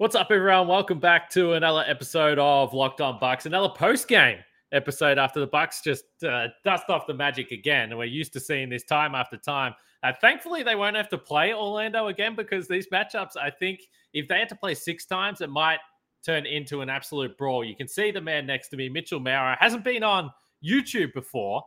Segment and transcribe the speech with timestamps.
[0.00, 0.66] What's up, everyone?
[0.66, 4.38] Welcome back to another episode of Locked On Bucks, another post game
[4.72, 7.90] episode after the Bucks just uh, dust off the Magic again.
[7.90, 9.74] And we're used to seeing this time after time.
[10.02, 13.80] Uh, thankfully, they won't have to play Orlando again because these matchups, I think,
[14.14, 15.80] if they had to play six times, it might
[16.24, 17.62] turn into an absolute brawl.
[17.62, 20.30] You can see the man next to me, Mitchell Maurer, hasn't been on
[20.64, 21.62] YouTube before.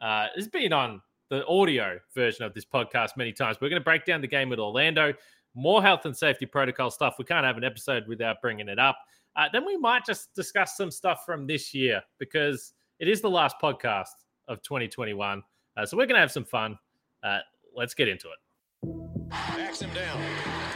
[0.00, 1.00] Uh, has been on
[1.30, 3.58] the audio version of this podcast many times.
[3.60, 5.12] We're going to break down the game with Orlando
[5.56, 7.16] more health and safety protocol stuff.
[7.18, 8.98] We can't have an episode without bringing it up.
[9.34, 13.30] Uh, then we might just discuss some stuff from this year because it is the
[13.30, 14.06] last podcast
[14.48, 15.42] of 2021.
[15.76, 16.78] Uh, so we're going to have some fun.
[17.22, 17.38] Uh,
[17.74, 19.28] let's get into it.
[19.28, 20.22] Backs him down.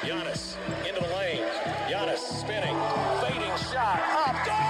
[0.01, 0.57] Giannis
[0.89, 1.43] into the lane.
[1.89, 2.77] Giannis spinning.
[3.21, 4.01] Fading shot.
[4.29, 4.45] Up.
[4.45, 4.70] Good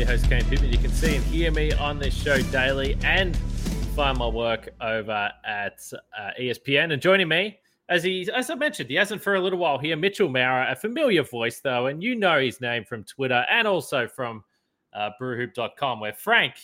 [0.00, 0.72] your host, Kane Pitman.
[0.72, 3.36] You can see and hear me on this show daily and
[3.94, 5.78] find my work over at
[6.18, 6.94] uh, ESPN.
[6.94, 7.58] And joining me,
[7.90, 10.74] as he, as I mentioned, he hasn't for a little while here, Mitchell Maurer, a
[10.74, 14.42] familiar voice though, and you know his name from Twitter and also from
[14.94, 16.54] uh, brewhoop.com, where Frank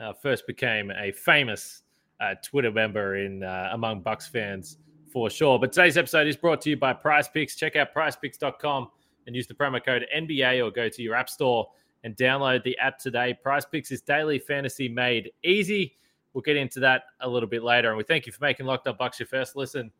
[0.00, 1.82] uh, first became a famous
[2.20, 4.78] uh, Twitter member in uh, among Bucks fans
[5.12, 5.58] for sure.
[5.58, 7.54] But today's episode is brought to you by Prize Picks.
[7.54, 8.88] Check out prizepicks.com
[9.26, 11.68] and use the promo code NBA or go to your app store
[12.04, 13.36] and download the app today.
[13.42, 15.96] Prize Picks is daily fantasy made easy.
[16.32, 17.88] We'll get into that a little bit later.
[17.88, 19.90] And we thank you for making Locked Up Bucks your first listen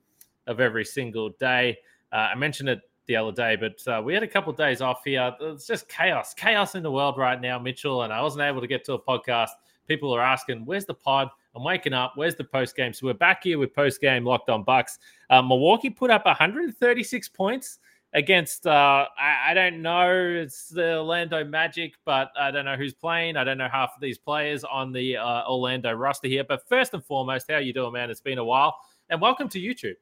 [0.46, 1.78] of every single day.
[2.12, 4.80] Uh, I mentioned it the other day, but uh, we had a couple of days
[4.80, 5.34] off here.
[5.40, 8.02] It's just chaos, chaos in the world right now, Mitchell.
[8.02, 9.50] And I wasn't able to get to a podcast.
[9.88, 11.28] People are asking, where's the pod?
[11.54, 12.12] I'm waking up.
[12.14, 12.92] Where's the post game?
[12.94, 14.98] So we're back here with post game Locked On Bucks.
[15.28, 17.78] Uh, Milwaukee put up 136 points
[18.14, 20.10] against uh, I, I, don't know
[20.42, 23.36] it's the Orlando Magic, but I don't know who's playing.
[23.36, 26.44] I don't know half of these players on the uh, Orlando roster here.
[26.44, 28.10] But first and foremost, how you doing, man?
[28.10, 28.76] It's been a while,
[29.08, 29.94] and welcome to YouTube.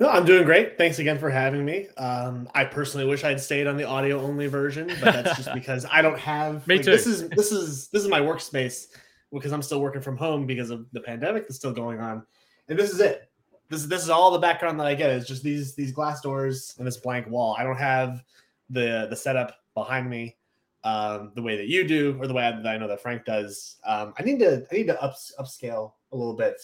[0.00, 0.76] No, I'm doing great.
[0.76, 1.86] Thanks again for having me.
[1.96, 5.86] Um, I personally wish I'd stayed on the audio only version, but that's just because
[5.90, 6.66] I don't have.
[6.66, 6.90] Me like, too.
[6.90, 8.88] This is this is this is my workspace
[9.32, 12.24] because I'm still working from home because of the pandemic that's still going on,
[12.68, 13.29] and this is it
[13.70, 16.74] this this is all the background that I get is just these these glass doors
[16.78, 17.56] and this blank wall.
[17.58, 18.22] I don't have
[18.68, 20.36] the the setup behind me
[20.84, 23.76] um, the way that you do or the way that I know that Frank does.
[23.86, 26.60] Um, I need to I need to up, upscale a little bit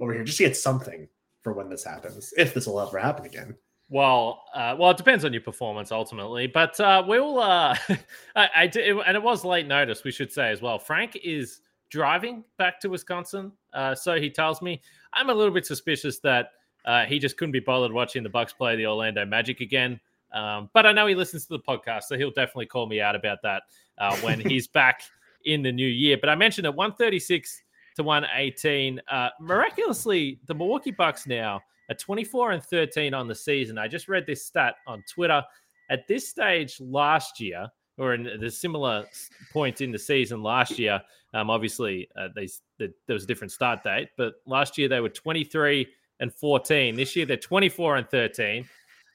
[0.00, 1.08] over here just to get something
[1.42, 3.54] for when this happens, if this will ever happen again.
[3.88, 7.38] Well, uh, well, it depends on your performance ultimately, but uh, we'll.
[7.38, 7.76] Uh,
[8.36, 10.78] I, I did, and it was late notice, we should say as well.
[10.78, 11.60] Frank is
[11.90, 14.80] driving back to Wisconsin, uh, so he tells me.
[15.12, 16.50] I'm a little bit suspicious that
[16.84, 20.00] uh, he just couldn't be bothered watching the Bucks play the Orlando Magic again.
[20.32, 23.16] Um, but I know he listens to the podcast, so he'll definitely call me out
[23.16, 23.64] about that
[23.98, 25.02] uh, when he's back
[25.44, 26.16] in the new year.
[26.20, 27.62] But I mentioned at 136
[27.96, 29.00] to 118.
[29.10, 33.78] Uh, miraculously, the Milwaukee Bucks now are 24 and 13 on the season.
[33.78, 35.42] I just read this stat on Twitter.
[35.90, 37.68] At this stage last year,
[38.00, 39.04] or in the similar
[39.52, 41.00] points in the season last year,
[41.34, 45.10] um, obviously uh, they, there was a different start date, but last year they were
[45.10, 45.86] 23
[46.18, 46.96] and 14.
[46.96, 48.68] This year they're 24 and 13.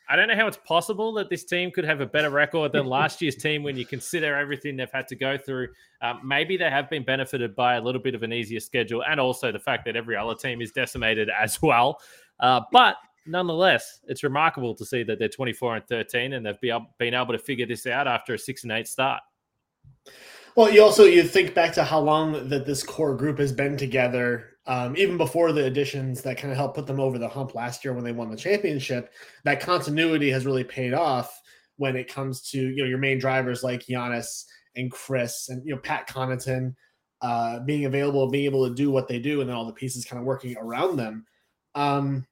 [0.08, 2.86] I don't know how it's possible that this team could have a better record than
[2.98, 5.70] last year's team when you consider everything they've had to go through.
[6.02, 9.20] Um, maybe they have been benefited by a little bit of an easier schedule and
[9.20, 12.00] also the fact that every other team is decimated as well.
[12.40, 16.60] Uh, but nonetheless, it's remarkable to see that they're 24 and 13 and they've
[16.98, 19.22] been able to figure this out after a six and eight start.
[20.56, 23.76] Well, you also you think back to how long that this core group has been
[23.76, 27.56] together, um, even before the additions that kind of helped put them over the hump
[27.56, 29.12] last year when they won the championship.
[29.44, 31.42] That continuity has really paid off
[31.76, 34.46] when it comes to you know your main drivers like Giannis
[34.78, 36.74] and Khris and you know Pat Connaughton
[37.22, 40.06] uh, being available, being able to do what they do, and then all the pieces
[40.06, 41.26] kind of working around them.
[41.74, 42.26] Um,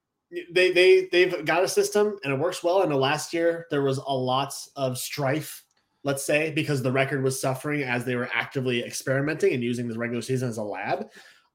[0.52, 2.82] they they they've got a system and it works well.
[2.82, 5.64] I know last year there was a lot of strife
[6.04, 9.98] let's say, because the record was suffering as they were actively experimenting and using the
[9.98, 11.10] regular season as a lab.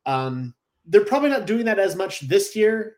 [0.06, 0.54] Um,
[0.86, 2.96] they're probably not doing that as much this year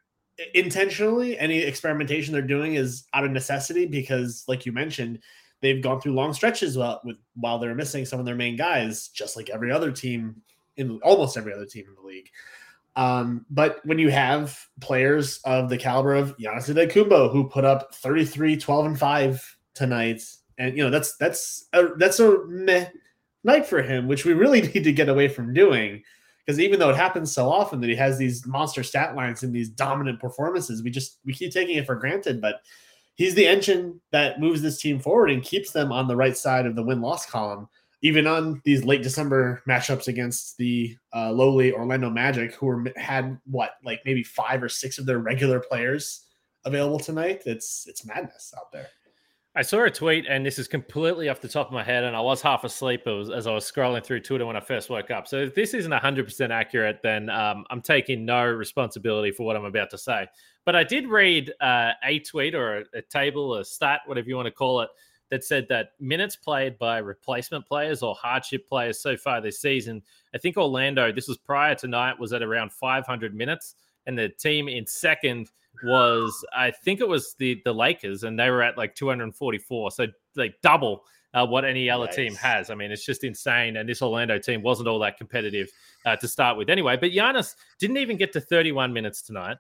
[0.55, 1.39] intentionally.
[1.39, 5.19] Any experimentation they're doing is out of necessity because, like you mentioned,
[5.61, 9.09] they've gone through long stretches while, with, while they're missing some of their main guys,
[9.09, 10.41] just like every other team
[10.77, 12.29] in almost every other team in the league.
[12.97, 17.95] Um, but when you have players of the caliber of Giannis Antetokounmpo who put up
[17.95, 20.23] 33, 12, and 5 tonight,
[20.59, 22.87] and you know that's that's a, that's a meh
[23.45, 26.03] night for him, which we really need to get away from doing.
[26.45, 29.55] Because even though it happens so often that he has these monster stat lines and
[29.55, 32.41] these dominant performances, we just we keep taking it for granted.
[32.41, 32.57] But
[33.15, 36.67] he's the engine that moves this team forward and keeps them on the right side
[36.67, 37.69] of the win loss column
[38.03, 43.39] even on these late December matchups against the uh, lowly Orlando Magic, who were had
[43.45, 46.27] what like maybe five or six of their regular players
[46.65, 47.43] available tonight.
[47.47, 48.89] It's it's madness out there.
[49.57, 52.15] I saw a tweet, and this is completely off the top of my head, and
[52.15, 55.27] I was half asleep as I was scrolling through Twitter when I first woke up.
[55.27, 59.65] So if this isn't 100% accurate, then um, I'm taking no responsibility for what I'm
[59.65, 60.29] about to say.
[60.65, 64.37] But I did read uh, a tweet or a, a table, a stat, whatever you
[64.37, 64.91] want to call it,
[65.31, 70.03] that said that minutes played by replacement players or hardship players so far this season,
[70.35, 73.77] I think Orlando, this was prior tonight, was at around 500 minutes.
[74.07, 75.51] And the team in second
[75.85, 79.91] was, I think it was the, the Lakers, and they were at like 244.
[79.93, 80.07] So
[80.37, 82.17] like double uh, what any other nice.
[82.17, 82.71] team has.
[82.71, 83.77] I mean, it's just insane.
[83.77, 85.71] And this Orlando team wasn't all that competitive
[86.05, 86.97] uh, to start with anyway.
[86.97, 89.57] But Giannis didn't even get to 31 minutes tonight.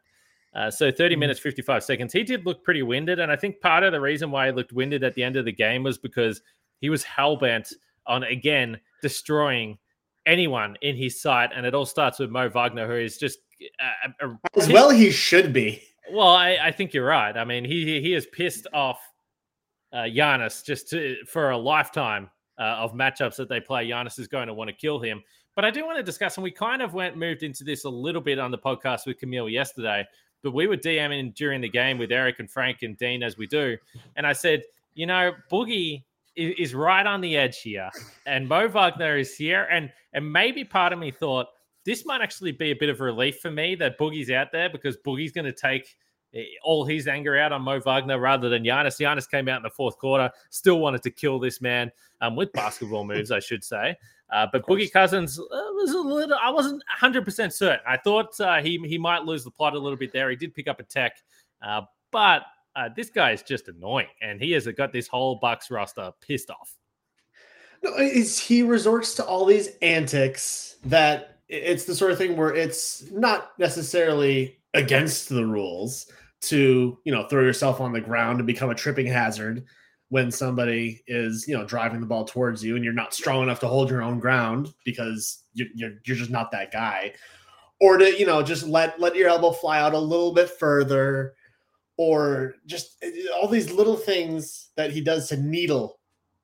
[0.55, 1.20] Uh, so 30 mm-hmm.
[1.20, 2.12] minutes, 55 seconds.
[2.12, 3.20] He did look pretty winded.
[3.20, 5.44] And I think part of the reason why he looked winded at the end of
[5.44, 6.43] the game was because
[6.81, 7.73] he was hell bent
[8.06, 9.79] on, again, destroying
[10.26, 11.50] anyone in his sight.
[11.55, 13.38] And it all starts with Mo Wagner, who is just.
[13.79, 15.82] Uh, a, As well, he should be.
[16.11, 17.37] Well, I, I, think you're right.
[17.37, 18.99] I mean, he he is pissed off
[19.93, 23.88] uh, Giannis just to, for a lifetime uh, of matchups that they play.
[23.88, 25.23] Giannis is going to want to kill him.
[25.55, 27.88] But I do want to discuss, and we kind of went moved into this a
[27.88, 30.05] little bit on the podcast with Camille yesterday
[30.43, 33.47] but we were DMing during the game with Eric and Frank and Dean as we
[33.47, 33.77] do.
[34.17, 34.63] And I said,
[34.95, 36.03] you know, Boogie
[36.37, 37.91] is, is right on the edge here,
[38.27, 39.69] and Mo Wagner is here.
[39.71, 41.49] And and maybe part of me thought
[41.85, 44.97] this might actually be a bit of relief for me that Boogie's out there because
[44.99, 45.97] Boogie's going to take
[46.35, 49.01] eh, all his anger out on Mo Wagner rather than Giannis.
[49.01, 51.91] Giannis came out in the fourth quarter, still wanted to kill this man
[52.21, 53.97] um, with basketball moves, I should say.
[54.32, 57.81] Uh, but Boogie Cousins uh, was a little, I wasn't 100% certain.
[57.87, 60.31] I thought uh, he, he might lose the plot a little bit there.
[60.31, 61.17] He did pick up a tech,
[61.62, 61.82] uh,
[62.12, 62.43] but
[62.77, 64.06] uh, this guy is just annoying.
[64.23, 66.75] And he has got this whole Bucks roster pissed off.
[67.82, 72.55] No, is he resorts to all these antics that it's the sort of thing where
[72.55, 76.06] it's not necessarily against the rules
[76.43, 79.65] to, you know, throw yourself on the ground and become a tripping hazard
[80.11, 83.61] when somebody is you know driving the ball towards you and you're not strong enough
[83.61, 87.15] to hold your own ground because you're, you're, you're just not that guy.
[87.81, 91.35] Or to you know just let let your elbow fly out a little bit further
[91.97, 95.99] or just eh, all these little things that he does to needle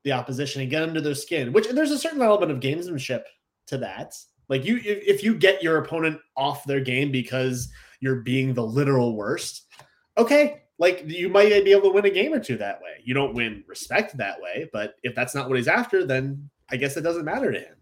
[0.05, 3.25] the opposition and get under their skin which there's a certain element of gamesmanship
[3.67, 4.15] to that.
[4.49, 7.69] Like you if you get your opponent off their game because
[8.01, 9.65] you're being the literal worst
[10.17, 13.01] okay like you might be able to win a game or two that way.
[13.03, 16.77] You don't win respect that way, but if that's not what he's after, then I
[16.77, 17.77] guess it doesn't matter to him.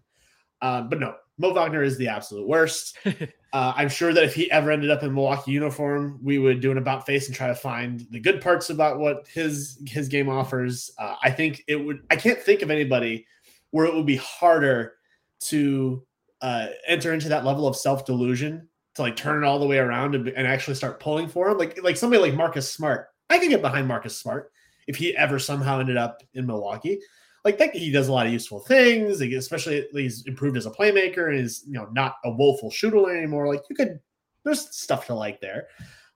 [0.63, 2.97] Um, but no, Mo Wagner is the absolute worst.
[3.05, 6.71] uh, I'm sure that if he ever ended up in Milwaukee uniform, we would do
[6.71, 10.29] an about face and try to find the good parts about what his his game
[10.29, 10.91] offers.
[10.99, 12.03] Uh, I think it would.
[12.11, 13.27] I can't think of anybody
[13.73, 14.95] where it would be harder
[15.41, 16.07] to
[16.41, 19.79] uh, enter into that level of self delusion to like turn it all the way
[19.79, 21.59] around and, and actually start pulling for him.
[21.59, 24.53] Like like somebody like Marcus Smart, I could get behind Marcus Smart
[24.87, 27.01] if he ever somehow ended up in Milwaukee.
[27.45, 29.21] Like that, he does a lot of useful things.
[29.21, 33.15] Like, especially he's improved as a playmaker and is you know not a woeful shooter
[33.17, 33.49] anymore.
[33.49, 34.01] Like you could,
[34.45, 35.69] there's stuff to like there.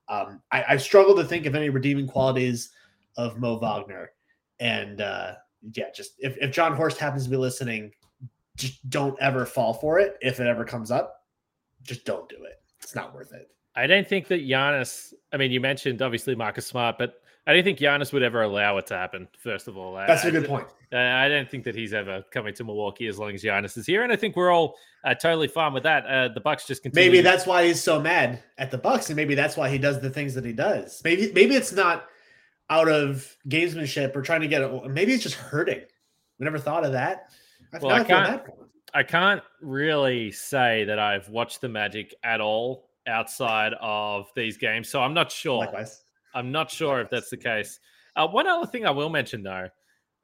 [0.09, 2.71] Um, I, I struggle to think of any redeeming qualities
[3.17, 4.13] of Mo Wagner,
[4.61, 5.35] and uh,
[5.75, 7.93] yeah, just if, if Jon Horst happens to be listening,
[8.57, 11.25] just don't ever fall for it if it ever comes up.
[11.83, 13.51] Just don't do it it's not worth it.
[13.75, 15.13] I don't think that Giannis.
[15.33, 18.77] I mean, you mentioned obviously Marcus Smart, but I don't think Giannis would ever allow
[18.77, 19.29] it to happen.
[19.39, 20.67] First of all, that's I, a good point.
[20.93, 24.03] I don't think that he's ever coming to Milwaukee as long as Giannis is here,
[24.03, 26.05] and I think we're all uh, totally fine with that.
[26.07, 27.11] Uh, the Bucks just continue.
[27.11, 30.01] Maybe that's why he's so mad at the Bucks, and maybe that's why he does
[30.01, 31.01] the things that he does.
[31.05, 32.07] Maybe maybe it's not
[32.69, 34.91] out of gamesmanship or trying to get it.
[34.91, 35.81] Maybe it's just hurting.
[36.39, 37.29] We never thought of that.
[37.73, 38.43] I well, I can't.
[38.95, 44.89] I can't really say that I've watched the Magic at all outside of these games,
[44.89, 45.59] so I'm not sure.
[45.59, 46.03] Likewise.
[46.35, 47.81] I'm not sure if that's the case.
[48.17, 49.69] Uh, one other thing I will mention though,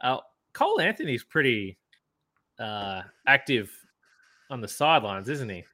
[0.03, 0.19] uh,
[0.53, 1.79] Cole Anthony's pretty
[2.59, 3.71] uh, active
[4.51, 5.65] on the sidelines, isn't he?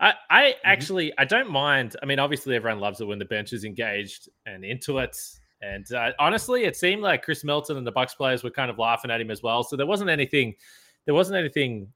[0.00, 0.58] I, I mm-hmm.
[0.64, 1.96] actually I don't mind.
[2.02, 5.16] I mean, obviously everyone loves it when the bench is engaged and into it.
[5.60, 8.78] And uh, honestly, it seemed like Khris Middleton and the Bucks players were kind of
[8.78, 9.64] laughing at him as well.
[9.64, 10.54] So there wasn't anything.
[11.04, 11.88] There wasn't anything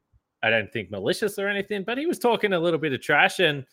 [0.42, 3.38] I don't think malicious or anything, but he was talking a little bit of trash.
[3.38, 3.64] And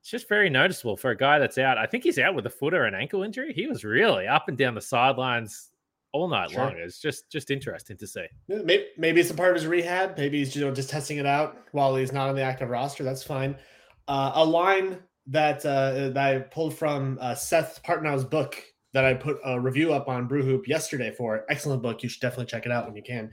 [0.00, 1.78] It's just very noticeable for a guy that's out.
[1.78, 3.52] I think he's out with a foot or an ankle injury.
[3.52, 5.70] He was really up and down the sidelines
[6.12, 6.60] all night sure.
[6.60, 6.76] long.
[6.76, 8.26] It's just just interesting to see.
[8.48, 10.16] Maybe, maybe it's a part of his rehab.
[10.16, 13.04] Maybe he's you know just testing it out while he's not on the active roster.
[13.04, 13.56] That's fine.
[14.08, 18.62] Uh, a line that uh, that I pulled from uh, Seth Partnow's book
[18.92, 21.44] that I put a review up on Brew Hoop yesterday for.
[21.50, 22.02] Excellent book.
[22.02, 23.32] You should definitely check it out when you can.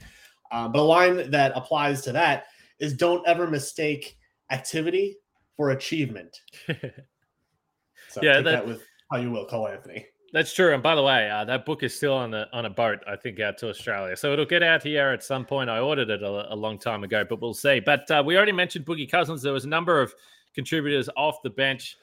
[0.51, 2.45] Um, but a line that applies to that
[2.81, 4.17] is don't ever mistake
[4.49, 5.15] activity
[5.55, 6.41] for achievement.
[6.67, 10.05] so yeah, that, that, with how you will, Cole Anthony.
[10.33, 10.73] That's true.
[10.73, 13.15] And by the way, uh, that book is still on the on a boat, I
[13.15, 14.15] think, out to Australia.
[14.15, 15.69] So it'll get out here at some point.
[15.69, 17.79] I ordered it a, a long time ago, but we'll see.
[17.79, 19.41] But uh, we already mentioned Boogie Cousins.
[19.41, 20.13] There was a number of
[20.55, 21.97] contributors off the bench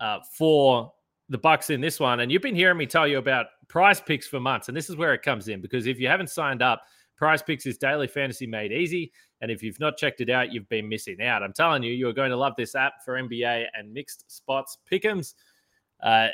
[0.00, 0.92] uh, for
[1.28, 4.26] the Bucks in this one, and you've been hearing me tell you about Prize Picks
[4.26, 6.82] for months, and this is where it comes in because if you haven't signed up,
[7.16, 10.68] Prize Picks is daily fantasy made easy, and if you've not checked it out, you've
[10.68, 11.42] been missing out.
[11.42, 14.78] I'm telling you, you are going to love this app for NBA and mixed spots
[14.90, 15.34] pick'ems.
[16.02, 16.28] Uh,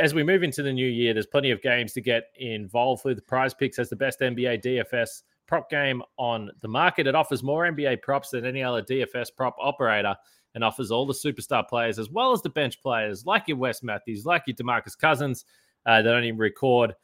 [0.00, 3.26] as we move into the new year, there's plenty of games to get involved with.
[3.26, 7.06] Prize Picks has the best NBA DFS prop game on the market.
[7.06, 10.14] It offers more NBA props than any other DFS prop operator
[10.54, 13.82] and offers all the superstar players as well as the bench players like your Wes
[13.82, 15.44] Matthews, like your Demarcus Cousins
[15.86, 16.94] uh, that only record,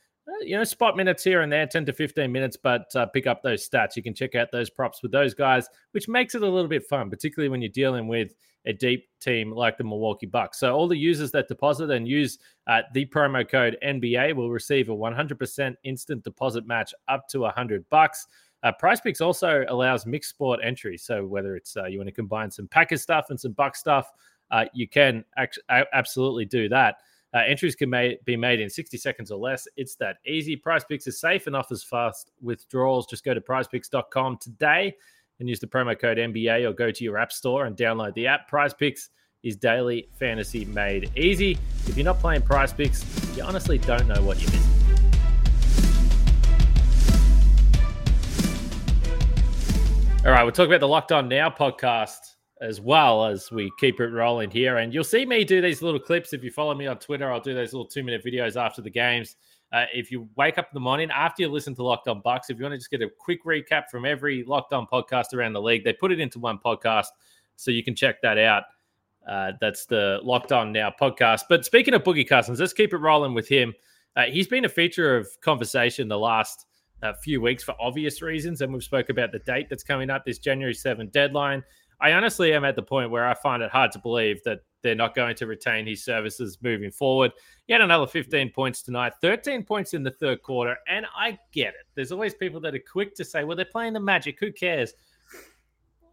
[0.43, 3.43] you know, spot minutes here and there, 10 to 15 minutes, but uh, pick up
[3.43, 3.97] those stats.
[3.97, 6.87] You can check out those props with those guys, which makes it a little bit
[6.87, 8.35] fun, particularly when you're dealing with
[8.67, 10.59] a deep team like the Milwaukee Bucks.
[10.59, 14.89] So all the users that deposit and use uh, the promo code NBA will receive
[14.91, 18.27] a 100% instant deposit match up to 100 bucks.
[18.63, 20.99] Uh, Prize Picks also allows mixed sport entry.
[20.99, 24.13] So whether it's uh, you want to combine some Packers stuff and some Buck stuff,
[24.51, 26.97] uh, you can act- absolutely do that.
[27.35, 27.91] Uh, entries can
[28.25, 29.69] be made in 60 seconds or less.
[29.77, 30.57] It's that easy.
[30.57, 33.07] Prize Picks is safe and offers fast withdrawals.
[33.07, 34.95] Just go to prizepicks.com today
[35.39, 38.27] and use the promo code NBA or go to your app store and download the
[38.27, 38.49] app.
[38.49, 39.11] Prize Picks
[39.43, 41.59] is daily fantasy made easy.
[41.87, 43.05] If you're not playing Prize Picks,
[43.37, 44.65] you honestly don't know what you're missing.
[50.25, 54.01] All right, we'll talk about the Locked On Now podcast as well as we keep
[54.01, 54.79] it rolling here.
[54.79, 56.33] And you'll see me do these little clips.
[56.33, 58.91] If you follow me on Twitter, I'll do those little two minute videos after the
[58.91, 59.37] games.
[59.73, 62.49] Uh, if you wake up in the morning after you listen to Locked On Bucks,
[62.49, 65.53] if you want to just get a quick recap from every Locked On podcast around
[65.53, 67.09] the league, they put it into one podcast.
[67.57, 68.65] So you can check that out.
[69.29, 71.43] Uh, that's the Locked On Now podcast.
[71.49, 73.75] But speaking of Boogie Cousins, let's keep it rolling with him.
[74.17, 76.65] Uh, he's been a feature of conversation the last
[77.03, 78.63] a few weeks for obvious reasons.
[78.63, 81.63] And we've spoke about the date that's coming up, this January 7th deadline.
[82.01, 84.95] I honestly am at the point where I find it hard to believe that they're
[84.95, 87.33] not going to retain his services moving forward.
[87.69, 90.77] Had another 15 points tonight, 13 points in the third quarter.
[90.89, 91.87] And I get it.
[91.95, 94.39] There's always people that are quick to say, well, they're playing the Magic.
[94.39, 94.95] Who cares?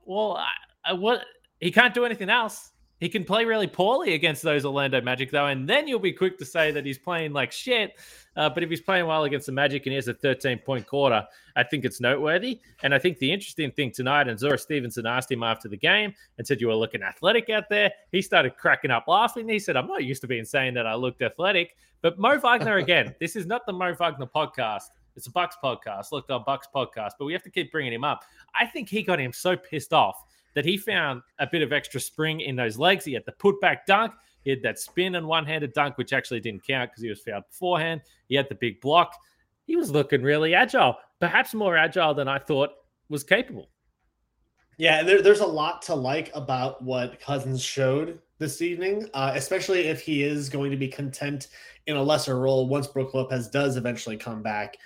[0.05, 1.21] Well, I, I, what
[1.59, 2.71] he can't do anything else.
[2.99, 6.37] He can play really poorly against those Orlando Magic, though, and then you'll be quick
[6.37, 7.99] to say that he's playing like shit.
[8.37, 10.87] Uh, but if he's playing well against the Magic and he has a 13 point
[10.87, 11.25] quarter,
[11.57, 12.61] I think it's noteworthy.
[12.83, 16.13] And I think the interesting thing tonight, and Zora Stephenson asked him after the game
[16.37, 17.91] and said, You were looking athletic out there.
[18.11, 19.49] He started cracking up laughing.
[19.49, 21.75] He said, I'm not used to being saying that I looked athletic.
[22.01, 24.83] But Mo Wagner, again, this is not the Mo Wagner podcast.
[25.17, 28.03] It's a Bucks podcast, Locked On Bucks podcast, but we have to keep bringing him
[28.03, 28.23] up.
[28.53, 30.23] I think he got him so pissed off
[30.55, 33.05] that he found a bit of extra spring in those legs.
[33.05, 34.13] He had the putback dunk.
[34.43, 37.21] He had that spin and one handed dunk, which actually didn't count because he was
[37.21, 38.01] fouled beforehand.
[38.27, 39.15] He had the big block.
[39.67, 42.69] He was looking really agile, perhaps more agile than I thought
[43.09, 43.69] was capable.
[44.77, 49.87] Yeah, there, there's a lot to like about what Cousins showed this evening, uh, especially
[49.87, 51.47] if he is going to be content
[51.87, 54.77] in a lesser role once Brook Lopez does eventually come back.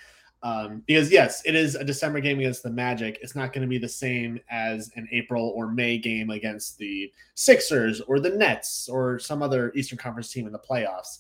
[0.42, 3.20] Um, because yes, it is a December game against the Magic.
[3.22, 7.12] It's not going to be the same as an April or May game against the
[7.36, 11.20] Sixers or the Nets or some other Eastern Conference team in the playoffs.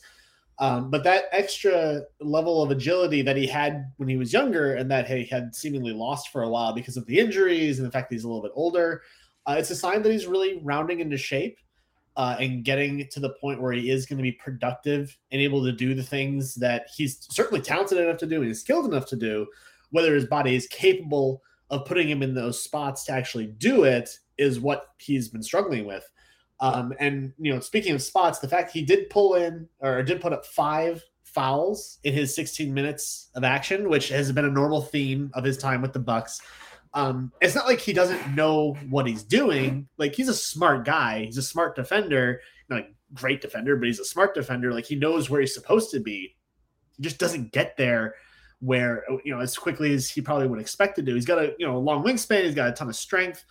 [0.59, 4.91] Um, but that extra level of agility that he had when he was younger and
[4.91, 8.09] that he had seemingly lost for a while because of the injuries and the fact
[8.09, 9.01] that he's a little bit older,
[9.47, 11.57] uh, it's a sign that he's really rounding into shape
[12.19, 15.63] uh, and getting to the point where he is going to be productive and able
[15.63, 19.15] to do the things that he's certainly talented enough to do and skilled enough to
[19.15, 19.47] do,
[19.91, 24.09] whether his body is capable of putting him in those spots to actually do it
[24.37, 26.03] is what he's been struggling with.
[26.59, 30.19] Um, and you know, speaking of spots, the fact he did pull in or did
[30.19, 34.81] put up five fouls in his 16 minutes of action, which has been a normal
[34.81, 36.41] theme of his time with the Bucks.
[36.93, 39.87] Um, it's not like he doesn't know what he's doing.
[39.97, 41.25] Like he's a smart guy.
[41.25, 44.73] He's a smart defender, not a great defender, but he's a smart defender.
[44.73, 46.35] Like he knows where he's supposed to be.
[46.97, 48.15] He just doesn't get there
[48.61, 51.13] where you know as quickly as he probably would expect to do.
[51.15, 52.43] He's got a you know a long wingspan.
[52.43, 53.45] He's got a ton of strength,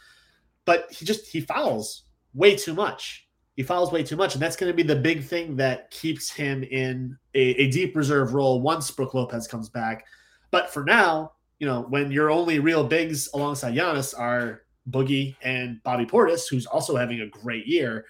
[0.65, 2.05] but he just he fouls
[2.35, 3.27] way too much.
[3.59, 6.31] he fouls way too much, and that's going to be the big thing that keeps
[6.31, 10.07] him in a, a deep reserve role once Brook Lopez comes back.
[10.53, 15.83] But for now, you know, when your only real bigs alongside Giannis are Boogie and
[15.83, 18.07] Bobby Portis, who's also having a great year,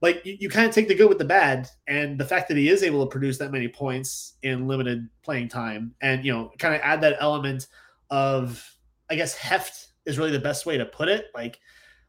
[0.00, 1.68] like you, you kind of take the good with the bad.
[1.86, 5.48] And the fact that he is able to produce that many points in limited playing
[5.48, 7.66] time and, you know, kind of add that element
[8.10, 8.64] of,
[9.10, 11.26] I guess, heft is really the best way to put it.
[11.34, 11.58] Like,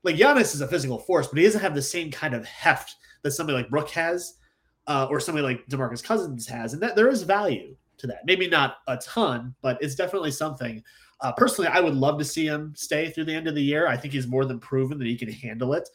[0.04, 2.96] like Giannis is a physical force, but he doesn't have the same kind of heft
[3.24, 4.36] that somebody like Brook has,
[4.88, 8.26] uh, or somebody like Demarcus Cousins has, and that there is value to that.
[8.26, 10.84] Maybe not a ton, but it's definitely something.
[11.22, 13.88] Uh, personally, I would love to see him stay through the end of the year.
[13.88, 15.88] I think he's more than proven that he can handle it,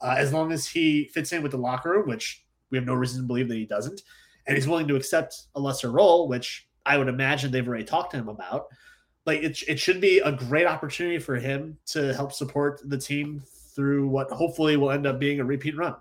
[0.00, 2.94] uh, as long as he fits in with the locker room, which we have no
[2.94, 4.02] reason to believe that he doesn't,
[4.46, 8.10] and he's willing to accept a lesser role, which I would imagine they've already talked
[8.12, 8.66] to him about
[9.26, 13.42] like it, it should be a great opportunity for him to help support the team
[13.74, 15.94] through what hopefully will end up being a repeat run.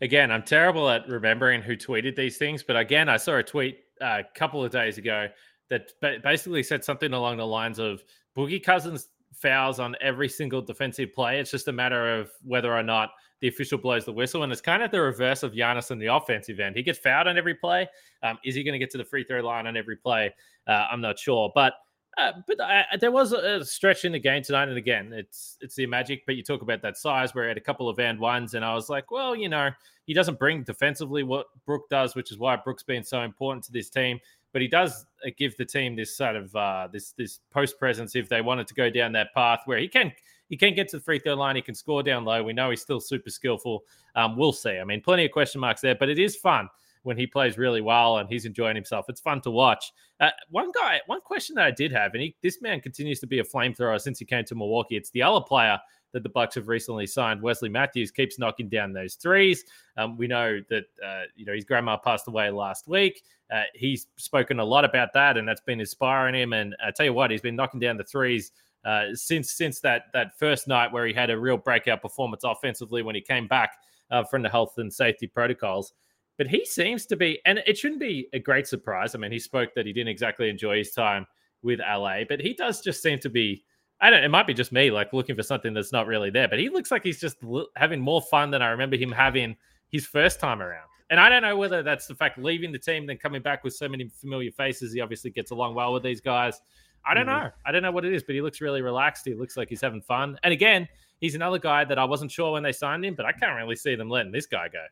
[0.00, 3.78] Again, I'm terrible at remembering who tweeted these things, but again, I saw a tweet
[4.00, 5.28] a couple of days ago
[5.70, 5.90] that
[6.22, 8.04] basically said something along the lines of
[8.36, 11.40] Boogie Cousins fouls on every single defensive play.
[11.40, 13.10] It's just a matter of whether or not
[13.40, 14.42] the official blows the whistle.
[14.42, 16.76] And it's kind of the reverse of Giannis in the offensive end.
[16.76, 17.88] He gets fouled on every play.
[18.22, 20.32] Um, is he going to get to the free throw line on every play?
[20.66, 21.50] Uh, I'm not sure.
[21.54, 21.74] But
[22.16, 25.74] uh, but I, there was a stretch in the game tonight, and again, it's it's
[25.74, 26.24] the magic.
[26.26, 28.64] But you talk about that size, where he had a couple of and ones, and
[28.64, 29.70] I was like, well, you know,
[30.06, 33.72] he doesn't bring defensively what Brook does, which is why Brook's been so important to
[33.72, 34.20] this team.
[34.52, 38.14] But he does uh, give the team this sort of uh, this this post presence
[38.14, 40.12] if they wanted to go down that path where he can
[40.48, 42.42] he can get to the free throw line, he can score down low.
[42.42, 43.82] We know he's still super skillful.
[44.14, 44.78] Um, we'll see.
[44.78, 46.68] I mean, plenty of question marks there, but it is fun
[47.04, 49.06] when he plays really well and he's enjoying himself.
[49.08, 49.92] It's fun to watch.
[50.20, 53.26] Uh, one guy, one question that I did have, and he, this man continues to
[53.26, 54.96] be a flamethrower since he came to Milwaukee.
[54.96, 55.78] It's the other player
[56.14, 59.64] that the Bucks have recently signed, Wesley Matthews, keeps knocking down those threes.
[59.96, 63.22] Um, we know that uh, you know his grandma passed away last week.
[63.52, 66.52] Uh, he's spoken a lot about that, and that's been inspiring him.
[66.54, 68.52] And I tell you what, he's been knocking down the threes.
[68.84, 73.02] Uh, since since that that first night where he had a real breakout performance offensively
[73.02, 73.72] when he came back
[74.10, 75.92] uh, from the health and safety protocols,
[76.36, 79.14] but he seems to be, and it shouldn't be a great surprise.
[79.14, 81.26] I mean, he spoke that he didn't exactly enjoy his time
[81.62, 83.64] with LA, but he does just seem to be.
[84.00, 84.24] I don't.
[84.24, 86.48] It might be just me, like looking for something that's not really there.
[86.48, 87.36] But he looks like he's just
[87.76, 89.56] having more fun than I remember him having
[89.88, 90.88] his first time around.
[91.10, 93.74] And I don't know whether that's the fact leaving the team, then coming back with
[93.74, 94.92] so many familiar faces.
[94.92, 96.60] He obviously gets along well with these guys.
[97.06, 97.44] I don't mm-hmm.
[97.44, 97.50] know.
[97.64, 99.24] I don't know what it is, but he looks really relaxed.
[99.24, 100.38] He looks like he's having fun.
[100.42, 100.88] And again,
[101.20, 103.76] he's another guy that I wasn't sure when they signed him, but I can't really
[103.76, 104.84] see them letting this guy go.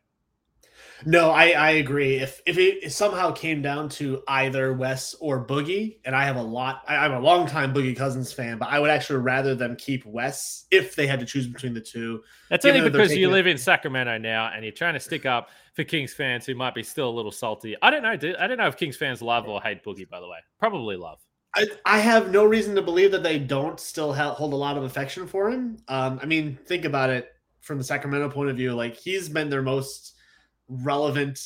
[1.05, 2.17] No, I, I agree.
[2.17, 6.41] If if it somehow came down to either Wes or Boogie, and I have a
[6.41, 9.75] lot, I, am a long time Boogie Cousins fan, but I would actually rather them
[9.75, 12.23] keep Wes if they had to choose between the two.
[12.49, 15.83] That's only because you live in Sacramento now, and you're trying to stick up for
[15.83, 17.75] Kings fans who might be still a little salty.
[17.81, 18.35] I don't know.
[18.39, 20.09] I don't know if Kings fans love or hate Boogie.
[20.09, 21.19] By the way, probably love.
[21.55, 24.83] I, I have no reason to believe that they don't still hold a lot of
[24.83, 25.77] affection for him.
[25.87, 27.29] Um, I mean, think about it
[27.61, 28.73] from the Sacramento point of view.
[28.73, 30.15] Like he's been their most
[30.67, 31.39] relevant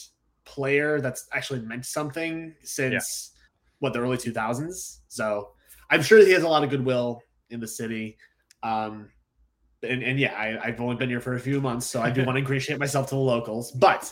[0.46, 3.44] player that's actually meant something since yeah.
[3.80, 5.00] what the early 2000s.
[5.08, 5.50] So
[5.90, 8.18] I'm sure he has a lot of goodwill in the city.
[8.64, 9.10] Um,
[9.84, 12.24] and, and yeah, I, have only been here for a few months, so I do
[12.26, 13.72] want to ingratiate myself to the locals.
[13.72, 14.12] But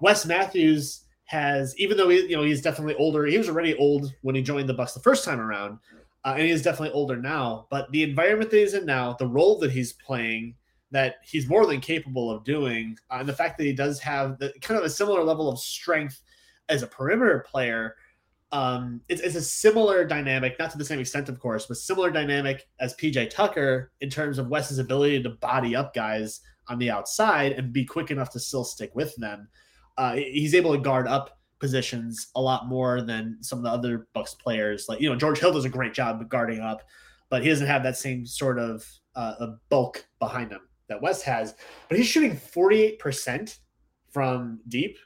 [0.00, 4.12] Wes Matthews has, even though he, you know he's definitely older, he was already old
[4.22, 5.78] when he joined the Bucks the first time around,
[6.24, 7.66] uh, and he is definitely older now.
[7.70, 10.56] But the environment that he's in now, the role that he's playing,
[10.90, 12.96] that he's more than capable of doing.
[13.10, 15.58] Uh, and the fact that he does have the kind of a similar level of
[15.58, 16.20] strength
[16.68, 17.96] as a perimeter player,
[18.52, 22.10] um, it's, it's a similar dynamic, not to the same extent, of course, but similar
[22.10, 26.90] dynamic as PJ Tucker in terms of Wes's ability to body up guys on the
[26.90, 29.48] outside and be quick enough to still stick with them.
[29.96, 34.08] Uh, he's able to guard up positions a lot more than some of the other
[34.14, 34.86] Bucks players.
[34.88, 36.82] Like you know, George Hill does a great job of guarding up,
[37.28, 41.54] but he doesn't have that same sort of uh, bulk behind him that Wes has,
[41.88, 43.58] but he's shooting 48%
[44.10, 44.98] from deep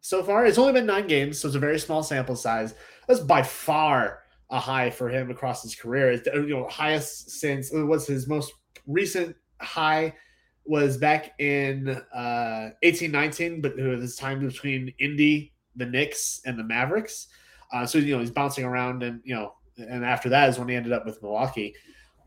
[0.00, 0.44] so far.
[0.44, 2.74] It's only been nine games, so it's a very small sample size.
[3.08, 6.12] That's by far a high for him across his career.
[6.12, 8.52] It's you know highest since what's his most
[8.86, 10.14] recent high
[10.66, 16.64] was back in uh 18 19, but this time between Indy, the Knicks, and the
[16.64, 17.28] Mavericks.
[17.72, 20.68] Uh, so you know he's bouncing around, and you know, and after that is when
[20.68, 21.74] he ended up with Milwaukee.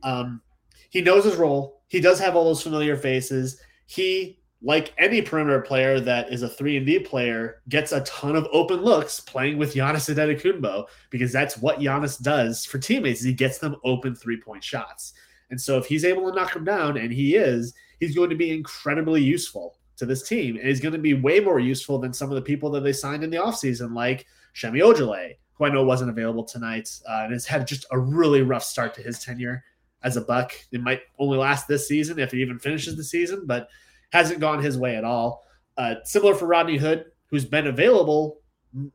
[0.04, 0.41] Um,
[0.89, 1.76] he knows his role.
[1.88, 3.60] He does have all those familiar faces.
[3.86, 8.36] He, like any perimeter player that is a three and D player, gets a ton
[8.36, 13.23] of open looks playing with Giannis Antetokounmpo because that's what Giannis does for teammates.
[13.23, 15.13] He gets them open three point shots,
[15.50, 18.36] and so if he's able to knock them down, and he is, he's going to
[18.36, 20.58] be incredibly useful to this team.
[20.58, 22.93] And he's going to be way more useful than some of the people that they
[22.93, 27.34] signed in the offseason, like Semi Ojeleye, who I know wasn't available tonight uh, and
[27.34, 29.63] has had just a really rough start to his tenure
[30.07, 30.53] as a Buck.
[30.71, 33.67] It might only last this season if he even finishes the season, but
[34.13, 35.43] hasn't gone his way at all.
[35.75, 38.39] Uh, similar for Rodney Hood, who's been available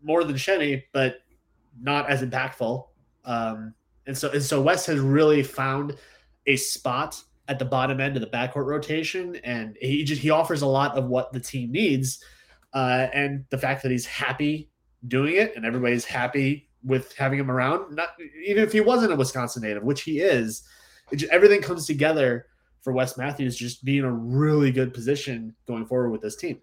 [0.03, 1.17] more than Shenny, but
[1.81, 2.87] not as impactful.
[3.27, 3.75] Um,
[4.07, 5.97] and so and so Wes has really found
[6.47, 10.63] a spot at the bottom end of the backcourt rotation, and he just he offers
[10.63, 12.25] a lot of what the team needs.
[12.73, 14.71] Uh, and the fact that he's happy
[15.09, 18.09] doing it, and everybody's happy with having him around, not
[18.47, 20.63] even if he wasn't a Wisconsin native, which he is,
[21.17, 22.47] just, everything comes together
[22.81, 26.61] for Wes Matthews just being a really good position going forward with this team.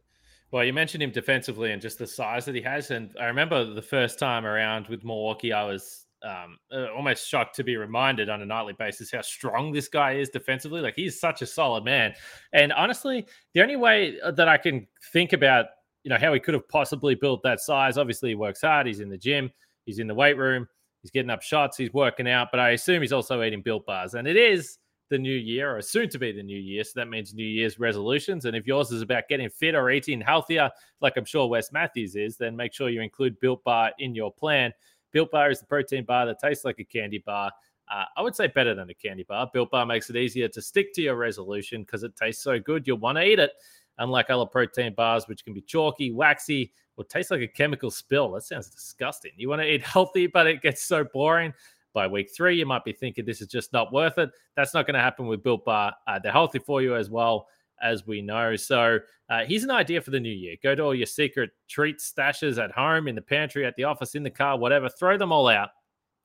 [0.51, 2.91] Well, you mentioned him defensively and just the size that he has.
[2.91, 7.55] And I remember the first time around with Milwaukee, I was um, uh, almost shocked
[7.57, 10.81] to be reminded on a nightly basis how strong this guy is defensively.
[10.81, 12.13] Like he's such a solid man.
[12.51, 15.67] And honestly, the only way uh, that I can think about,
[16.03, 17.97] you know, how he could have possibly built that size.
[17.97, 18.87] Obviously, he works hard.
[18.87, 19.51] He's in the gym.
[19.85, 20.67] He's in the weight room.
[21.01, 21.77] He's getting up shots.
[21.77, 22.49] He's working out.
[22.51, 24.13] But I assume he's also eating built bars.
[24.13, 24.77] And it is
[25.09, 26.83] the new year or soon to be the new year.
[26.83, 28.45] So that means New Year's resolutions.
[28.45, 30.69] And if yours is about getting fit or eating healthier,
[31.01, 34.31] like I'm sure Wes Matthews is, then make sure you include Built Bar in your
[34.31, 34.71] plan.
[35.11, 37.51] Built Bar is the protein bar that tastes like a candy bar.
[37.91, 39.49] Uh, I would say better than a candy bar.
[39.51, 42.85] Built Bar makes it easier to stick to your resolution because it tastes so good,
[42.85, 43.51] you'll want to eat it.
[43.99, 48.31] Unlike other protein bars, which can be chalky, waxy, or taste like a chemical spill.
[48.31, 49.31] That sounds disgusting.
[49.37, 51.53] You want to eat healthy, but it gets so boring.
[51.93, 54.29] By week three, you might be thinking this is just not worth it.
[54.55, 55.93] That's not going to happen with Built Bar.
[56.07, 57.47] Uh, they're healthy for you as well
[57.81, 58.55] as we know.
[58.55, 60.55] So uh, here's an idea for the new year.
[60.61, 64.15] Go to all your secret treat stashes at home, in the pantry, at the office,
[64.15, 64.89] in the car, whatever.
[64.89, 65.69] Throw them all out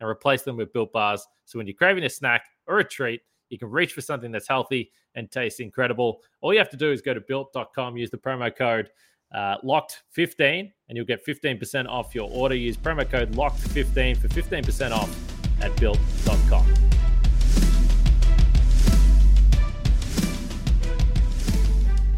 [0.01, 1.27] and replace them with built bars.
[1.45, 4.49] So when you're craving a snack or a treat, you can reach for something that's
[4.49, 6.21] healthy and tastes incredible.
[6.41, 8.91] All you have to do is go to built.com, use the promo code
[9.33, 12.55] uh, locked15, and you'll get 15% off your order.
[12.55, 15.15] Use promo code locked15 for 15% off
[15.63, 16.67] at built.com.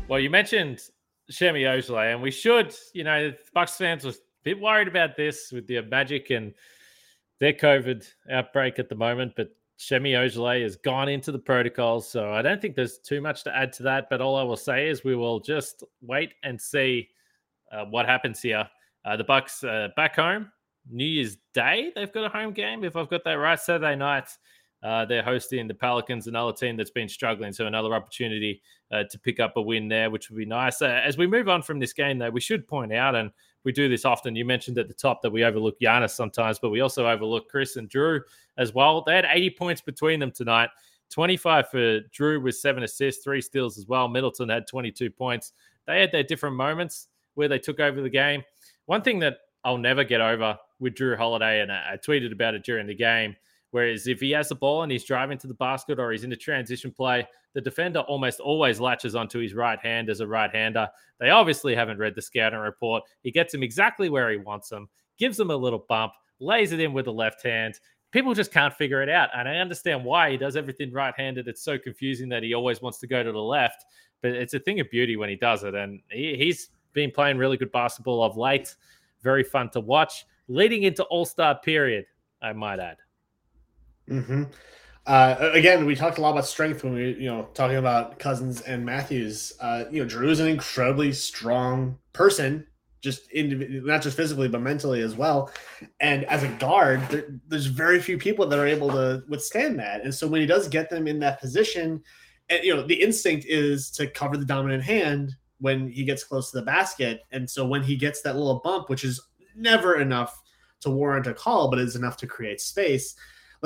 [0.08, 0.80] Well, you mentioned
[1.30, 5.50] Semi Ojeleye, and we should, you know, Bucks fans was a bit worried about this
[5.52, 6.54] with the Magic and
[7.40, 12.32] their COVID outbreak at the moment, but Semi Ojeleye has gone into the protocols, so
[12.32, 14.08] I don't think there's too much to add to that.
[14.08, 17.08] But all I will say is we will just wait and see
[17.70, 18.68] uh, what happens here.
[19.04, 20.50] Uh, the Bucks uh, back home,
[20.90, 21.92] New Year's Day.
[21.94, 23.60] They've got a home game, if I've got that right.
[23.60, 24.28] Saturday night,
[24.82, 27.52] uh, they're hosting the Pelicans, another team that's been struggling.
[27.52, 30.80] So another opportunity uh, to pick up a win there, which would be nice.
[30.80, 33.30] Uh, as we move on from this game, though, we should point out, and
[33.66, 34.36] we do this often.
[34.36, 37.74] You mentioned at the top that we overlook Giannis sometimes, but we also overlook Khris
[37.74, 38.20] and Jrue
[38.58, 39.02] as well.
[39.02, 40.70] They had 80 points between them tonight.
[41.10, 44.06] 25 for Jrue with seven assists, three steals as well.
[44.06, 45.52] Middleton had 22 points.
[45.88, 48.44] They had their different moments where they took over the game.
[48.86, 52.62] One thing that I'll never get over with Jrue Holiday, and I tweeted about it
[52.62, 53.34] during the game,
[53.76, 56.30] Whereas if he has the ball and he's driving to the basket or he's in
[56.30, 60.50] the transition play, the defender almost always latches onto his right hand as a right
[60.50, 60.88] hander.
[61.20, 63.02] They obviously haven't read the scouting report.
[63.22, 66.80] He gets him exactly where he wants him, gives him a little bump, lays it
[66.80, 67.78] in with the left hand.
[68.12, 69.28] People just can't figure it out.
[69.36, 71.46] And I understand why he does everything right handed.
[71.46, 73.84] It's so confusing that he always wants to go to the left,
[74.22, 75.74] but it's a thing of beauty when he does it.
[75.74, 78.74] And he, he's been playing really good basketball of late.
[79.22, 80.24] Very fun to watch.
[80.48, 82.06] Leading into All Star period,
[82.40, 82.96] I might add.
[84.08, 84.44] Mm-hmm.
[85.06, 88.60] Uh, again, we talked a lot about strength when we, you know, talking about Cousins
[88.62, 89.52] and Matthews.
[89.60, 92.66] Uh, you know, Jrue is an incredibly strong person,
[93.00, 95.52] just not just physically but mentally as well.
[96.00, 100.02] And as a guard, there, there's very few people that are able to withstand that.
[100.02, 102.02] And so when he does get them in that position,
[102.48, 106.50] and you know, the instinct is to cover the dominant hand when he gets close
[106.50, 107.20] to the basket.
[107.30, 109.20] And so when he gets that little bump, which is
[109.54, 110.42] never enough
[110.80, 113.14] to warrant a call, but is enough to create space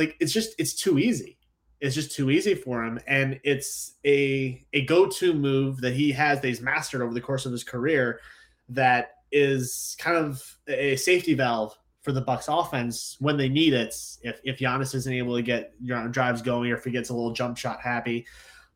[0.00, 1.36] like it's just it's too easy.
[1.80, 6.10] It's just too easy for him, and it's a a go to move that he
[6.12, 8.20] has that he's mastered over the course of his career.
[8.68, 13.94] That is kind of a safety valve for the Bucks offense when they need it.
[14.22, 17.10] If if Giannis isn't able to get you know, drives going, or if he gets
[17.10, 18.26] a little jump shot happy,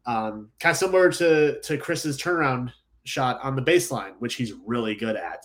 [0.07, 2.73] um, kind of similar to to Khris's turnaround
[3.05, 5.45] shot on the baseline, which he's really good at.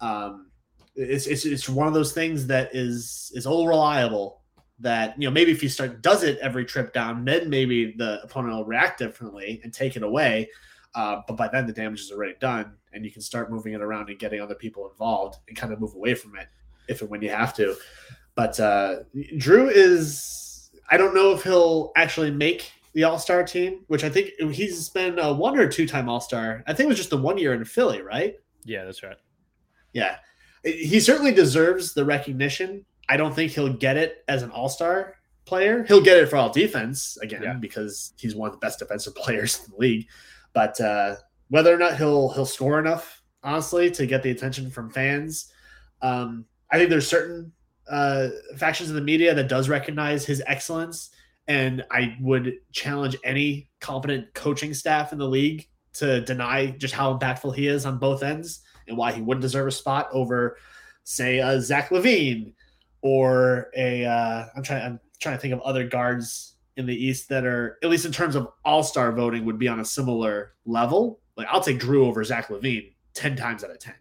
[0.00, 0.50] Um,
[0.96, 4.39] it's, it's it's one of those things that is is all reliable
[4.80, 8.22] that you know maybe if you start does it every trip down, then maybe the
[8.22, 10.48] opponent will react differently and take it away.
[10.94, 13.80] Uh, but by then the damage is already done, and you can start moving it
[13.80, 16.48] around and getting other people involved and kind of move away from it
[16.88, 17.76] if and when you have to.
[18.34, 23.84] But uh, Jrue is I don't know if he'll actually make the All Star team,
[23.86, 26.64] which I think he's been a one or two time All Star.
[26.66, 28.34] I think it was just the one year in Philly, right?
[28.64, 29.16] Yeah, that's right.
[29.92, 30.16] Yeah,
[30.64, 32.84] he certainly deserves the recognition.
[33.10, 35.84] I don't think he'll get it as an All Star player.
[35.88, 37.54] He'll get it for all defense again Yeah.
[37.54, 40.06] because he's one of the best defensive players in the league.
[40.52, 41.16] But uh,
[41.48, 45.52] whether or not he'll he'll score enough, honestly, to get the attention from fans,
[46.02, 47.52] um, I think there's certain
[47.88, 51.10] uh, factions in the media that does recognize his excellence,
[51.48, 57.18] and I would challenge any competent coaching staff in the league to deny just how
[57.18, 60.56] impactful he is on both ends and why he wouldn't deserve a spot over,
[61.02, 62.52] say, uh, Zach LaVine
[63.02, 64.04] or a.
[64.04, 64.82] Uh, I'm trying.
[64.82, 68.12] I'm trying to think of other guards in the East that are, at least in
[68.12, 71.20] terms of All Star voting, would be on a similar level.
[71.36, 73.94] Like I'll take Jrue over Zach LaVine ten times out of ten,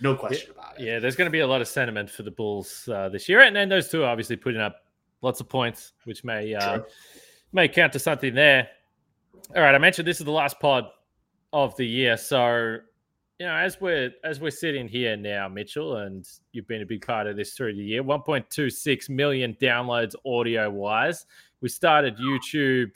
[0.00, 0.84] no question about it.
[0.84, 3.40] Yeah, there's going to be a lot of sentiment for the Bulls uh, this year,
[3.40, 4.84] and then those two are obviously putting up
[5.22, 6.80] lots of points, which may uh,
[7.52, 8.68] may count to something there.
[9.54, 10.86] All right, I mentioned this is the last pod
[11.52, 12.78] of the year, so
[13.42, 17.04] you know as we're as we're sitting here now, Mitchell, and you've been a big
[17.04, 18.04] part of this through the year.
[18.04, 21.26] 1.26 million downloads audio wise.
[21.60, 22.92] We started YouTube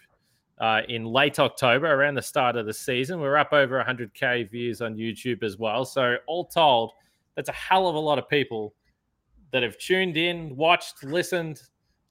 [0.58, 3.18] uh, in late October, around the start of the season.
[3.18, 5.84] We're up over 100k views on YouTube as well.
[5.84, 6.92] So all told,
[7.34, 8.72] that's a hell of a lot of people
[9.50, 11.60] that have tuned in, watched, listened,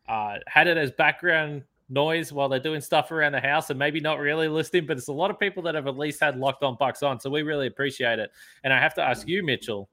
[0.10, 4.00] uh, had it as background noise while they're doing stuff around the house and maybe
[4.00, 6.64] not really listening, but it's a lot of people that have at least had locked
[6.64, 7.20] on bucks on.
[7.20, 8.32] So we really appreciate it.
[8.64, 9.90] And I have to ask you, Mitchell,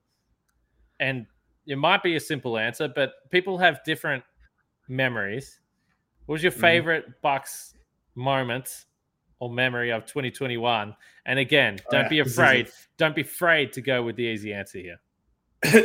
[1.01, 1.27] and
[1.67, 4.25] it might be a simple answer, but people have different
[4.89, 5.61] memories.
[6.27, 6.61] What was your Mhm.
[6.61, 7.75] favorite Bucks
[8.15, 8.87] moment
[9.39, 10.95] or memory of 2021?
[11.27, 12.71] And again, Oh, don't yeah, be afraid.
[12.97, 15.01] Don't be afraid to go with the easy answer here.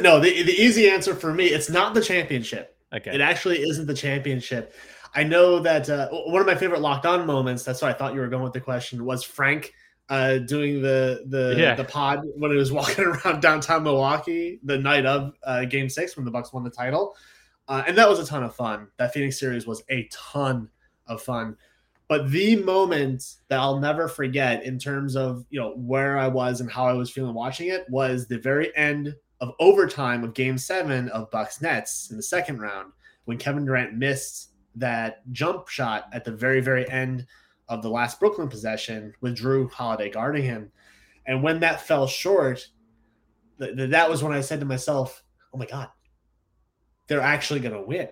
[0.01, 2.75] no, the, the easy answer for me, it's not the championship.
[2.95, 3.13] Okay.
[3.13, 4.73] It actually isn't the championship.
[5.17, 7.63] I know that uh, one of my favorite locked on moments.
[7.63, 9.03] That's why I thought you were going with the question.
[9.03, 9.73] Was Frank
[10.10, 11.73] uh, doing the the Yeah.
[11.73, 16.15] the pod when he was walking around downtown Milwaukee the night of uh, Game Six
[16.15, 17.15] when the Bucks won the title,
[17.67, 18.89] uh, and that was a ton of fun.
[18.97, 20.69] That Phoenix series was a ton
[21.08, 21.58] of fun.
[22.08, 26.62] But the moment that I'll never forget in terms of you know where I was
[26.62, 30.60] and how I was feeling watching it was the very end of overtime of Game
[30.60, 32.91] Seven of Bucks Nets in the second round
[33.25, 37.25] when Kevin Durant missed that jump shot at the very very end
[37.69, 40.71] of the last Brooklyn possession with Jrue Holiday guarding him,
[41.25, 42.67] and when that fell short,
[43.59, 45.89] th- th- that was when I said to myself, "Oh my god,
[47.07, 48.09] they're actually going to win."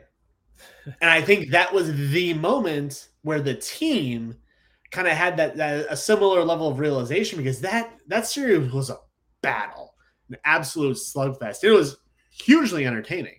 [0.85, 4.35] and I think that was the moment where the team
[4.91, 8.89] kind of had that, that a similar level of realization because that that series was
[8.89, 8.97] a
[9.41, 9.93] battle,
[10.29, 11.63] an absolute slugfest.
[11.63, 11.97] It was
[12.31, 13.35] hugely entertaining,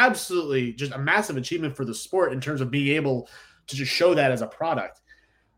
[0.00, 3.28] absolutely just a massive achievement for the sport in terms of being able
[3.66, 5.02] to just show that as a product.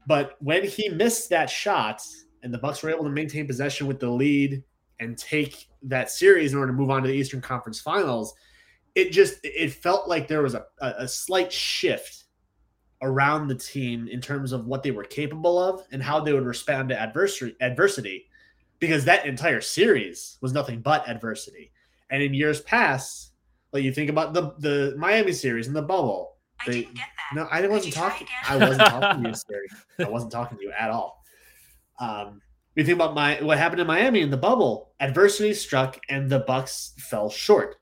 [0.06, 2.02] But when he missed that shot
[2.42, 4.64] and the Bucks were able to maintain possession with the lead
[4.98, 8.34] and take that series in order to move on to the Eastern Conference Finals,
[8.96, 12.24] it just it felt like there was a, a, slight shift
[13.00, 16.44] around the team in terms of what they were capable of and how they would
[16.44, 18.26] respond to adversary adversity
[18.80, 21.72] because that entire series was nothing but adversity
[22.10, 23.31] and in years past
[23.72, 27.36] like you think about the the miami series and the bubble I didn't get that.
[27.36, 29.68] no i wasn't talking i wasn't talking to you Siri.
[30.00, 31.22] i wasn't talking to you at all
[31.98, 32.40] um
[32.76, 36.40] you think about my what happened in miami in the bubble adversity struck and the
[36.40, 37.76] bucks fell short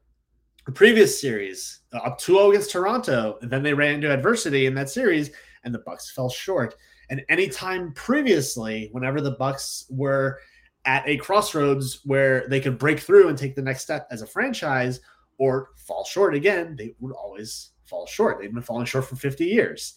[0.67, 4.75] the previous series uh, up 2-0 against Toronto, and then they ran into adversity in
[4.75, 5.31] that series,
[5.65, 6.75] and the Bucks fell short.
[7.09, 10.39] And anytime previously, whenever the Bucks were
[10.85, 14.27] at a crossroads where they could break through and take the next step as a
[14.27, 15.01] franchise,
[15.41, 18.39] or fall short again, they would always fall short.
[18.39, 19.95] They've been falling short for 50 years.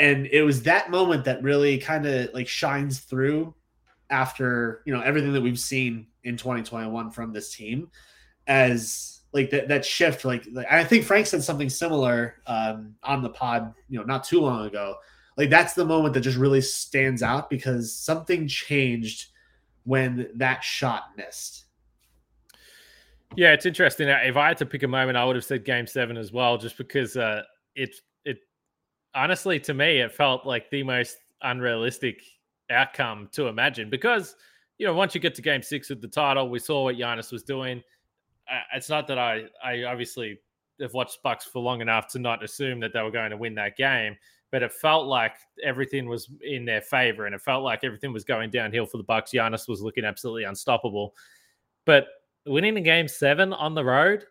[0.00, 3.54] And it was that moment that really kind of like shines through
[4.10, 7.88] after, you know, everything that we've seen in 2021 from this team
[8.48, 13.22] as like that that shift like, like i think frank said something similar um on
[13.22, 14.94] the pod you know not too long ago
[15.36, 19.30] like that's the moment that just really stands out because something changed
[19.84, 21.63] when that shot missed
[23.36, 24.08] Yeah, it's interesting.
[24.08, 26.56] If I had to pick a moment, I would have said Game Seven as well,
[26.56, 27.42] just because uh,
[27.74, 28.38] it it
[29.14, 32.22] honestly to me it felt like the most unrealistic
[32.70, 33.90] outcome to imagine.
[33.90, 34.36] Because
[34.78, 37.32] you know, once you get to Game Six with the title, we saw what Giannis
[37.32, 37.82] was doing.
[38.50, 40.38] Uh, it's not that I I obviously
[40.80, 43.54] have watched Bucks for long enough to not assume that they were going to win
[43.54, 44.16] that game,
[44.50, 48.24] but it felt like everything was in their favor, and it felt like everything was
[48.24, 49.32] going downhill for the Bucks.
[49.32, 51.14] Giannis was looking absolutely unstoppable,
[51.84, 52.06] but
[52.46, 54.24] winning a game seven on the road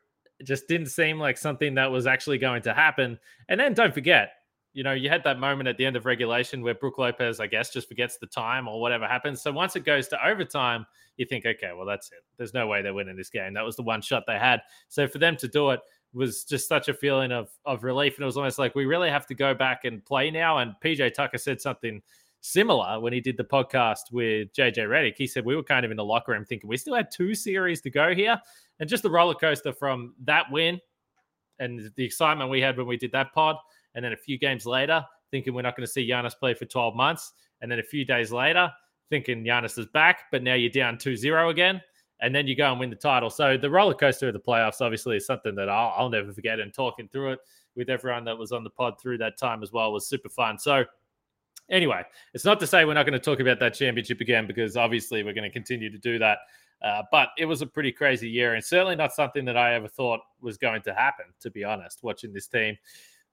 [0.44, 3.18] just didn't seem like something that was actually going to happen.
[3.50, 4.32] And then don't forget,
[4.74, 7.48] you know, you had that moment at the end of regulation where Brook Lopez, I
[7.48, 9.42] guess, just forgets the time or whatever happens.
[9.42, 10.86] So once it goes to overtime,
[11.18, 12.24] you think, okay, well, that's it.
[12.38, 13.54] There's no way they're winning this game.
[13.54, 14.62] That was the one shot they had.
[14.90, 15.80] So for them to do it
[16.14, 18.16] was just such a feeling of of relief.
[18.16, 20.60] And it was almost like we really have to go back and play now.
[20.60, 22.02] And PJ Tucker said something
[22.44, 25.16] similar when he did the podcast with JJ Redick.
[25.18, 27.34] He said we were kind of in the locker room thinking we still had two
[27.34, 28.40] series to go here.
[28.80, 30.80] And just the roller coaster from that win
[31.60, 33.56] and the excitement we had when we did that pod
[33.96, 36.66] and then a few games later, thinking we're not going to see Giannis play for
[36.66, 37.32] 12 months.
[37.62, 38.70] And then a few days later,
[39.10, 41.82] thinking Giannis is back, but now you're down 2 0 again.
[42.20, 43.30] And then you go and win the title.
[43.30, 46.60] So the roller coaster of the playoffs, obviously, is something that I'll, I'll never forget.
[46.60, 47.40] And talking through it
[47.76, 50.58] with everyone that was on the pod through that time as well was super fun.
[50.58, 50.84] So,
[51.70, 54.78] anyway, it's not to say we're not going to talk about that championship again, because
[54.78, 56.40] obviously we're going to continue to do that.
[56.82, 59.88] Uh, but it was a pretty crazy year, and certainly not something that I ever
[59.88, 62.78] thought was going to happen, to be honest, watching this team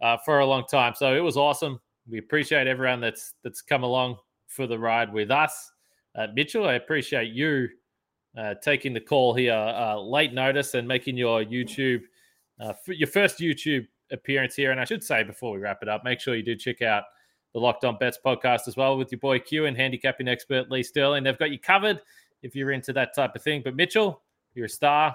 [0.00, 0.94] uh, for a long time.
[0.94, 1.80] So it was awesome.
[2.08, 4.16] We appreciate everyone that's that's come along
[4.46, 5.72] for the ride with us.
[6.14, 7.68] Uh, Mitchell, I appreciate you
[8.38, 12.02] uh, taking the call here, uh, late notice, and making your YouTube
[12.60, 14.70] uh, your first YouTube appearance here.
[14.70, 17.04] And I should say before we wrap it up, make sure you do check out
[17.52, 20.82] the Locked On Bets podcast as well with your boy Q and handicapping expert Lee
[20.82, 21.24] Sterling.
[21.24, 22.00] They've got you covered
[22.42, 23.62] if you're into that type of thing.
[23.64, 24.22] But Mitchell,
[24.54, 25.14] you're a star.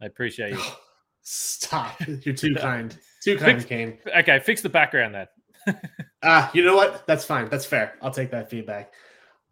[0.00, 0.62] I appreciate you.
[1.28, 2.00] Stop.
[2.22, 2.96] You're too kind.
[3.20, 3.98] Too kind, fix, Kane.
[4.16, 5.26] Okay, fix the background then.
[6.22, 7.06] Ah, uh, you know what?
[7.06, 7.48] That's fine.
[7.48, 7.94] That's fair.
[8.00, 8.92] I'll take that feedback.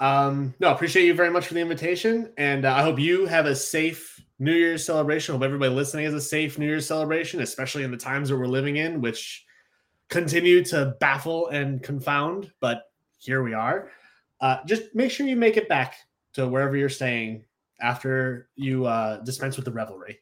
[0.00, 3.46] Um, no, appreciate you very much for the invitation, and uh, I hope you have
[3.46, 5.34] a safe New Year's celebration.
[5.34, 8.46] Hope everybody listening has a safe New Year's celebration, especially in the times that we're
[8.46, 9.43] living in, which
[10.14, 12.50] continue to baffle and confound.
[12.60, 12.84] But
[13.18, 13.90] here we are.
[14.40, 15.96] Uh, just make sure you make it back
[16.34, 17.44] to wherever you're staying
[17.80, 20.20] after you uh, dispense with the revelry.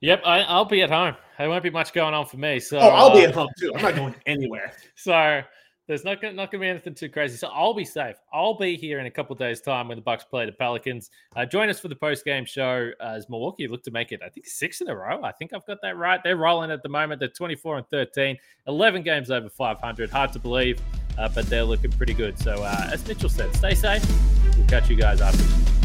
[0.00, 1.14] Yep, I, will be at home.
[1.38, 2.58] There won't be much going on for me.
[2.58, 3.72] So oh, I'll uh, be at home too.
[3.74, 4.72] I'm not going anywhere.
[4.94, 5.42] So
[5.90, 7.36] there's not gonna, not to be anything too crazy.
[7.36, 8.14] So I'll be safe.
[8.32, 11.10] I'll be here in a couple days' time when the Bucks play the Pelicans.
[11.34, 14.20] Uh, join us for the post game show uh, as Milwaukee look to make it.
[14.24, 15.20] I think six in a row.
[15.24, 16.20] I think I've got that right.
[16.22, 17.18] They're rolling at the moment.
[17.18, 20.10] They're 24 and 13, 11 games over 500.
[20.10, 20.80] Hard to believe,
[21.18, 22.38] uh, but they're looking pretty good.
[22.38, 24.06] So uh, as Mitchell said, stay safe.
[24.56, 25.79] We'll catch you guys after.